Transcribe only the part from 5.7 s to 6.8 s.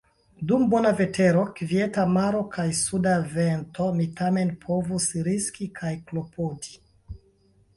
kaj klopodi.